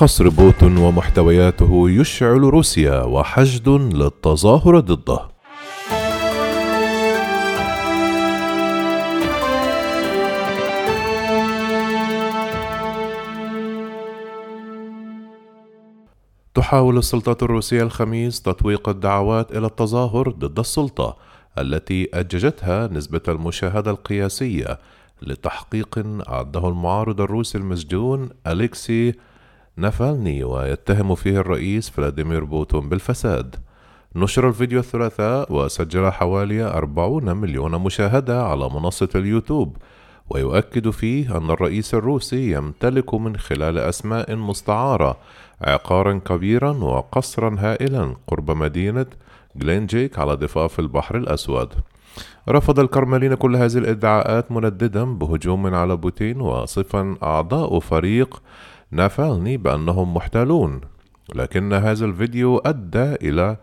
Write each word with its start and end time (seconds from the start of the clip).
قصر 0.00 0.28
بوتون 0.28 0.76
ومحتوياته 0.76 1.90
يشعل 1.90 2.40
روسيا 2.40 3.02
وحشد 3.02 3.68
للتظاهر 3.68 4.80
ضده. 4.80 5.28
تحاول 16.54 16.98
السلطات 16.98 17.42
الروسية 17.42 17.82
الخميس 17.82 18.42
تطويق 18.42 18.88
الدعوات 18.88 19.56
إلى 19.56 19.66
التظاهر 19.66 20.30
ضد 20.30 20.58
السلطة 20.58 21.16
التي 21.58 22.08
أججتها 22.14 22.86
نسبة 22.86 23.22
المشاهدة 23.28 23.90
القياسية 23.90 24.78
لتحقيق 25.22 25.98
أعده 26.28 26.68
المعارض 26.68 27.20
الروسي 27.20 27.58
المسجون 27.58 28.30
أليكسي 28.46 29.14
نافالني 29.76 30.44
ويتهم 30.44 31.14
فيه 31.14 31.40
الرئيس 31.40 31.90
فلاديمير 31.90 32.44
بوتين 32.44 32.88
بالفساد. 32.88 33.56
نشر 34.16 34.48
الفيديو 34.48 34.78
الثلاثاء 34.78 35.52
وسجل 35.52 36.10
حوالي 36.10 36.62
40 36.62 37.36
مليون 37.36 37.70
مشاهدة 37.72 38.42
على 38.46 38.68
منصة 38.68 39.08
اليوتيوب 39.14 39.76
ويؤكد 40.30 40.90
فيه 40.90 41.36
أن 41.36 41.50
الرئيس 41.50 41.94
الروسي 41.94 42.52
يمتلك 42.52 43.14
من 43.14 43.36
خلال 43.36 43.78
أسماء 43.78 44.36
مستعارة 44.36 45.16
عقارا 45.62 46.18
كبيرا 46.18 46.70
وقصرا 46.70 47.56
هائلا 47.58 48.16
قرب 48.26 48.50
مدينة 48.50 49.06
غيلينجيك 49.56 50.18
على 50.18 50.34
ضفاف 50.34 50.80
البحر 50.80 51.16
الأسود. 51.16 51.74
رفض 52.48 52.80
الكرملين 52.80 53.34
كل 53.34 53.56
هذه 53.56 53.78
الإدعاءات 53.78 54.52
منددا 54.52 55.04
بهجوم 55.04 55.74
على 55.74 55.96
بوتين 55.96 56.40
وصفا 56.40 57.16
أعضاء 57.22 57.78
فريق 57.78 58.42
نافالني 58.90 59.56
بأنهم 59.56 60.14
محتالون 60.14 60.80
لكن 61.34 61.72
هذا 61.72 62.04
الفيديو 62.04 62.58
أدى 62.58 63.14
إلى 63.14 63.56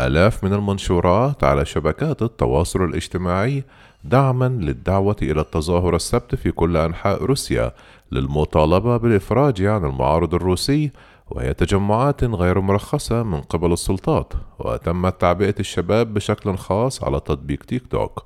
آلاف 0.00 0.44
من 0.44 0.52
المنشورات 0.52 1.44
على 1.44 1.64
شبكات 1.64 2.22
التواصل 2.22 2.84
الاجتماعي 2.84 3.64
دعما 4.04 4.48
للدعوة 4.48 5.16
إلى 5.22 5.40
التظاهر 5.40 5.96
السبت 5.96 6.34
في 6.34 6.50
كل 6.50 6.76
أنحاء 6.76 7.24
روسيا 7.24 7.72
للمطالبة 8.12 8.96
بالإفراج 8.96 9.62
عن 9.62 9.84
المعارض 9.84 10.34
الروسي 10.34 10.90
وهي 11.30 11.54
تجمعات 11.54 12.24
غير 12.24 12.60
مرخصة 12.60 13.22
من 13.22 13.40
قبل 13.40 13.72
السلطات 13.72 14.32
وتمت 14.58 15.20
تعبئة 15.20 15.54
الشباب 15.60 16.14
بشكل 16.14 16.56
خاص 16.56 17.04
على 17.04 17.20
تطبيق 17.20 17.62
تيك 17.62 17.86
توك. 17.86 18.24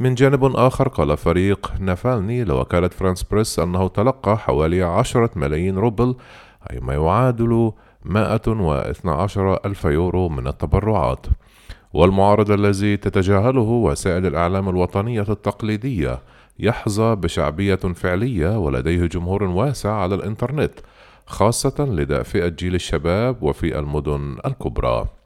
من 0.00 0.14
جانب 0.14 0.44
آخر 0.56 0.88
قال 0.88 1.16
فريق 1.16 1.72
نافالني 1.80 2.44
لوكالة 2.44 2.88
فرانس 2.88 3.22
بريس 3.22 3.58
أنه 3.58 3.88
تلقى 3.88 4.38
حوالي 4.38 4.82
عشرة 4.82 5.30
ملايين 5.36 5.78
روبل 5.78 6.14
أي 6.70 6.80
ما 6.80 6.94
يعادل 6.94 7.72
112 8.04 9.60
ألف 9.64 9.84
يورو 9.84 10.28
من 10.28 10.46
التبرعات. 10.46 11.26
والمعارض 11.92 12.50
الذي 12.50 12.96
تتجاهله 12.96 13.60
وسائل 13.60 14.26
الإعلام 14.26 14.68
الوطنية 14.68 15.26
التقليدية 15.28 16.22
يحظى 16.58 17.16
بشعبية 17.16 17.74
فعلية 17.74 18.58
ولديه 18.58 19.06
جمهور 19.06 19.42
واسع 19.42 19.92
على 19.92 20.14
الإنترنت 20.14 20.72
خاصة 21.26 21.84
لدى 21.84 22.24
فئة 22.24 22.48
جيل 22.48 22.74
الشباب 22.74 23.42
وفي 23.42 23.78
المدن 23.78 24.36
الكبرى. 24.46 25.19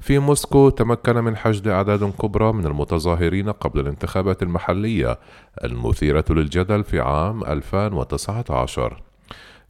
في 0.00 0.18
موسكو 0.18 0.70
تمكن 0.70 1.16
من 1.16 1.36
حشد 1.36 1.68
أعداد 1.68 2.12
كبرى 2.12 2.52
من 2.52 2.66
المتظاهرين 2.66 3.50
قبل 3.50 3.80
الانتخابات 3.80 4.42
المحلية 4.42 5.18
المثيرة 5.64 6.24
للجدل 6.30 6.84
في 6.84 7.00
عام 7.00 7.44
2019 7.44 9.02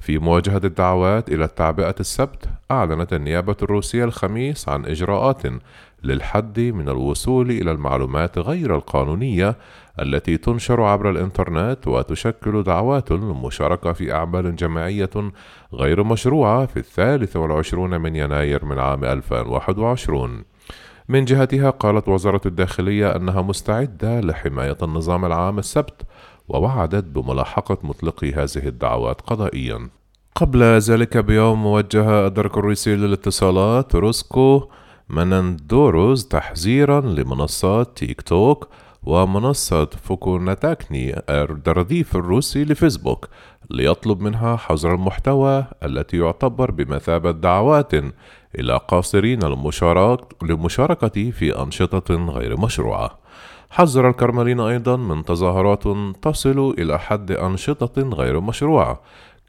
في 0.01 0.19
مواجهة 0.19 0.61
الدعوات 0.65 1.29
إلى 1.29 1.45
التعبئة 1.45 1.95
السبت 2.01 2.49
أعلنت 2.71 3.13
النيابة 3.13 3.57
الروسية 3.63 4.05
الخميس 4.05 4.69
عن 4.69 4.87
إجراءات 4.87 5.43
للحد 6.05 6.61
من 6.61 6.89
الوصول 6.89 7.51
إلى 7.51 7.71
المعلومات 7.71 8.39
غير 8.39 8.77
القانونية 8.77 9.57
التي 10.01 10.37
تنشر 10.37 10.83
عبر 10.83 11.11
الإنترنت 11.11 11.89
وتشكل 11.89 12.63
دعوات 12.63 13.11
للمشاركة 13.13 13.93
في 13.93 14.13
أعمال 14.13 14.57
جماعية 14.57 15.11
غير 15.75 16.05
مشروعة 16.05 16.67
في 16.67 16.77
الثالث 16.77 17.37
والعشرون 17.37 18.01
من 18.01 18.17
يناير 18.17 18.65
من 18.65 18.79
عام 18.79 19.05
2021 19.05 20.45
من 21.09 21.25
جهتها 21.25 21.71
قالت 21.71 22.09
وزارة 22.09 22.41
الداخلية 22.47 23.17
أنها 23.17 23.43
مستعدة 23.43 24.21
لحماية 24.21 24.77
النظام 24.83 25.25
العام 25.25 25.59
السبت 25.59 26.03
ووعدت 26.49 27.05
بملاحقة 27.05 27.79
مطلقي 27.83 28.33
هذه 28.33 28.67
الدعوات 28.69 29.21
قضائيا. 29.21 30.00
قبل 30.35 30.63
ذلك 30.63 31.17
بيوم 31.17 31.67
وجه 31.67 32.27
الدرك 32.27 32.59
الروسي 32.59 32.97
للاتصالات 32.97 33.95
روسكو 33.95 34.69
منندوروز 35.09 36.25
تحذيرا 36.25 37.01
لمنصات 37.01 37.97
تيك 37.97 38.23
توك 38.23 38.69
ومنصة 39.03 39.87
فوكوناتاكني 39.87 41.23
الرديف 41.31 42.17
الروسي 42.17 42.65
لفيسبوك 42.65 43.29
ليطلب 43.71 44.21
منها 44.21 44.57
حظر 44.57 44.95
المحتوى 44.95 45.65
التي 45.83 46.17
يعتبر 46.19 46.71
بمثابة 46.71 47.31
دعوات 47.31 47.93
إلى 48.59 48.81
قاصرين 48.89 49.41
للمشاركة 50.43 51.31
في 51.31 51.63
أنشطة 51.63 52.15
غير 52.15 52.61
مشروعة. 52.61 53.19
حذر 53.71 54.09
الكرملين 54.09 54.61
أيضا 54.61 54.97
من 54.97 55.25
تظاهرات 55.25 55.85
تصل 56.23 56.75
إلى 56.79 56.99
حد 56.99 57.31
أنشطة 57.31 58.03
غير 58.03 58.41
مشروعة 58.41 59.01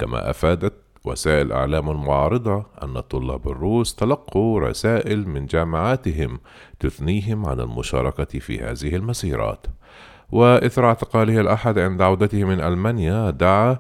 كما 0.02 0.30
أفادت 0.30 0.74
وسائل 1.06 1.48
الإعلام 1.48 1.90
المعارضة 1.90 2.66
أن 2.84 2.98
الطلاب 2.98 3.48
الروس 3.48 3.96
تلقوا 3.96 4.60
رسائل 4.60 5.30
من 5.30 5.46
جامعاتهم 5.46 6.40
تثنيهم 6.80 7.46
عن 7.46 7.60
المشاركة 7.60 8.40
في 8.40 8.60
هذه 8.60 8.96
المسيرات. 8.96 9.68
وإثر 10.32 10.86
اعتقاله 10.86 11.42
الأحد 11.42 11.80
عند 11.80 12.02
عودته 12.02 12.44
من 12.44 12.62
ألمانيا 12.62 13.30
دعا 13.30 13.78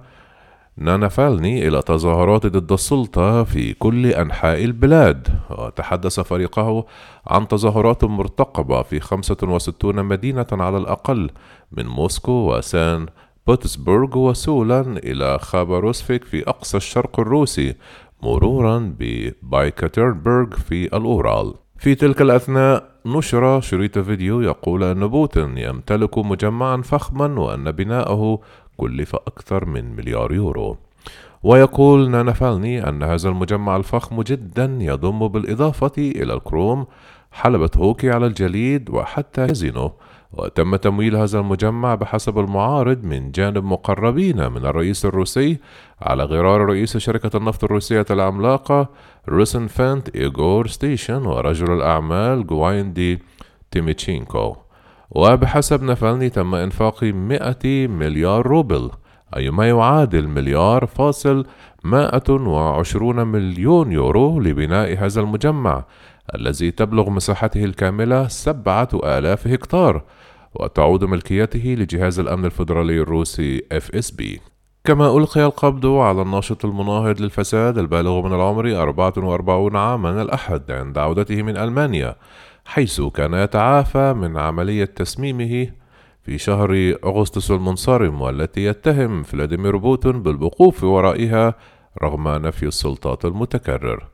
نانافالني 0.77 1.67
إلى 1.67 1.81
تظاهرات 1.81 2.45
ضد 2.45 2.71
السلطة 2.71 3.43
في 3.43 3.73
كل 3.73 4.05
أنحاء 4.05 4.63
البلاد. 4.63 5.27
وتحدث 5.49 6.19
فريقه 6.19 6.85
عن 7.27 7.47
تظاهرات 7.47 8.03
مرتقبة 8.03 8.81
في 8.81 8.99
65 8.99 10.05
مدينة 10.05 10.47
على 10.51 10.77
الأقل 10.77 11.29
من 11.71 11.87
موسكو 11.87 12.31
وسان 12.31 13.05
بطسبرغ 13.47 14.17
وصولا 14.17 14.81
إلى 14.81 15.39
خاباروسفيك 15.39 16.23
في 16.23 16.49
أقصى 16.49 16.77
الشرق 16.77 17.19
الروسي 17.19 17.75
مرورا 18.23 18.93
ببايكاتربرغ 18.99 20.55
في 20.55 20.85
الأورال. 20.97 21.53
في 21.77 21.95
تلك 21.95 22.21
الأثناء 22.21 22.91
نشر 23.05 23.61
شريط 23.61 23.99
فيديو 23.99 24.41
يقول 24.41 24.83
أن 24.83 25.07
بوتين 25.07 25.57
يمتلك 25.57 26.17
مجمعا 26.17 26.81
فخما 26.81 27.39
وأن 27.39 27.71
بناءه 27.71 28.39
كلف 28.77 29.15
أكثر 29.15 29.65
من 29.65 29.95
مليار 29.95 30.33
يورو. 30.33 30.77
ويقول 31.43 32.09
نافالني 32.09 32.89
أن 32.89 33.03
هذا 33.03 33.29
المجمع 33.29 33.75
الفخم 33.75 34.21
جدا 34.21 34.77
يضم 34.81 35.27
بالإضافة 35.27 35.91
إلى 35.97 36.33
الكروم 36.33 36.85
حلبة 37.31 37.69
هوكي 37.77 38.09
على 38.11 38.25
الجليد 38.25 38.89
وحتى 38.89 39.47
كازينو 39.47 39.91
وتم 40.33 40.75
تمويل 40.75 41.15
هذا 41.15 41.39
المجمع 41.39 41.95
بحسب 41.95 42.39
المعارض 42.39 43.03
من 43.03 43.31
جانب 43.31 43.63
مقربين 43.63 44.51
من 44.51 44.65
الرئيس 44.65 45.05
الروسي 45.05 45.57
على 46.01 46.23
غرار 46.23 46.61
رئيس 46.61 46.97
شركة 46.97 47.37
النفط 47.37 47.63
الروسية 47.63 48.05
العملاقة 48.11 48.89
روسنفت 49.29 50.15
إيغور 50.15 50.67
سيتشين 50.67 51.25
ورجل 51.25 51.73
الأعمال 51.73 52.47
غينادي 52.47 53.19
تيمتشينكو 53.71 54.55
وبحسب 55.11 55.83
نفالني 55.83 56.29
تم 56.29 56.55
إنفاق 56.55 57.03
100 57.03 57.87
مليار 57.87 58.47
روبل. 58.47 58.89
أي 59.35 59.49
ما 59.49 59.69
يعادل 59.69 60.27
مليار 60.27 60.85
فاصل 60.85 61.45
120 61.83 63.27
مليون 63.27 63.91
يورو 63.91 64.39
لبناء 64.39 65.05
هذا 65.05 65.21
المجمع 65.21 65.85
الذي 66.35 66.71
تبلغ 66.71 67.09
مساحته 67.09 67.63
الكاملة 67.65 68.27
سبعة 68.27 68.89
آلاف 68.93 69.47
هكتار 69.47 70.03
وتعود 70.55 71.03
ملكيته 71.03 71.75
لجهاز 71.79 72.19
الأمن 72.19 72.45
الفيدرالي 72.45 73.01
الروسي 73.01 73.61
FSB 73.73 74.39
كما 74.83 75.17
ألقي 75.17 75.45
القبض 75.45 75.85
على 75.85 76.21
الناشط 76.21 76.65
المناهض 76.65 77.21
للفساد 77.21 77.77
البالغ 77.77 78.21
من 78.21 78.33
العمر 78.33 78.81
44 78.81 79.75
عاما 79.75 80.21
الأحد 80.21 80.71
عند 80.71 80.97
عودته 80.97 81.41
من 81.41 81.57
ألمانيا 81.57 82.15
حيث 82.65 83.01
كان 83.01 83.33
يتعافى 83.33 84.13
من 84.13 84.37
عملية 84.37 84.85
تسميمه 84.85 85.67
في 86.25 86.37
شهر 86.37 86.95
أغسطس 87.03 87.51
المنصرم 87.51 88.21
والتي 88.21 88.65
يتهم 88.65 89.23
فلاديمير 89.23 89.77
بوتين 89.77 90.23
بالوقوف 90.23 90.83
ورائها 90.83 91.55
رغم 92.03 92.27
نفي 92.27 92.63
السلطات 92.63 93.25
المتكرر 93.25 94.07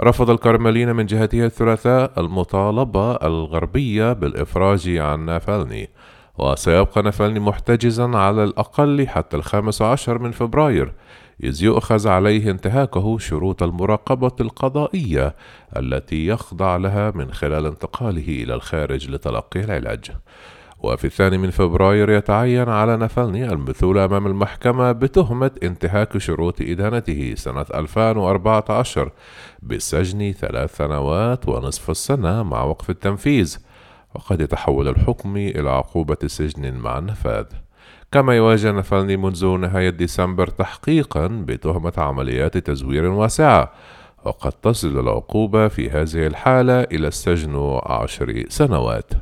رفض 0.00 0.30
الكرملين 0.30 0.96
من 0.96 1.06
جهته 1.06 1.44
الثلاثاء 1.44 2.20
المطالبة 2.20 3.12
الغربية 3.12 4.12
بالإفراج 4.12 4.88
عن 4.88 5.24
نافالني 5.24 5.90
وسيبقى 6.38 7.02
نافالني 7.02 7.40
محتجزا 7.40 8.16
على 8.16 8.44
الأقل 8.44 9.08
حتى 9.08 9.36
الخامس 9.36 9.82
عشر 9.82 10.18
من 10.18 10.30
فبراير 10.30 10.92
إذ 11.42 11.62
يؤخذ 11.62 12.08
عليه 12.08 12.50
انتهاكه 12.50 13.18
شروط 13.18 13.62
المراقبة 13.62 14.32
القضائية 14.40 15.34
التي 15.76 16.26
يخضع 16.26 16.76
لها 16.76 17.12
من 17.14 17.32
خلال 17.32 17.66
انتقاله 17.66 18.28
إلى 18.28 18.54
الخارج 18.54 19.10
لتلقي 19.10 19.60
العلاج. 19.60 20.10
وفي 20.82 21.04
الثاني 21.04 21.38
من 21.38 21.50
فبراير 21.50 22.10
يتعين 22.10 22.68
على 22.68 22.96
نفلني 22.96 23.52
المثول 23.52 23.98
أمام 23.98 24.26
المحكمة 24.26 24.92
بتهمة 24.92 25.50
انتهاك 25.62 26.18
شروط 26.18 26.60
إدانته 26.60 27.34
سنة 27.34 27.66
2014 27.74 29.12
بالسجن 29.62 30.32
ثلاث 30.32 30.76
سنوات 30.76 31.48
ونصف 31.48 31.90
السنة 31.90 32.42
مع 32.42 32.62
وقف 32.62 32.90
التنفيذ 32.90 33.58
وقد 34.14 34.40
يتحول 34.40 34.88
الحكم 34.88 35.36
إلى 35.36 35.70
عقوبة 35.70 36.16
سجن 36.26 36.74
مع 36.74 36.98
النفاذ. 36.98 37.44
كما 38.12 38.36
يواجه 38.36 38.72
نفلني 38.72 39.16
منذ 39.16 39.46
نهاية 39.46 39.90
ديسمبر 39.90 40.46
تحقيقا 40.46 41.26
بتهمة 41.26 41.92
عمليات 41.96 42.58
تزوير 42.58 43.06
واسعة 43.06 43.72
وقد 44.24 44.52
تصل 44.52 45.00
العقوبة 45.00 45.68
في 45.68 45.90
هذه 45.90 46.26
الحالة 46.26 46.80
إلى 46.80 47.08
السجن 47.08 47.80
عشر 47.82 48.44
سنوات. 48.48 49.12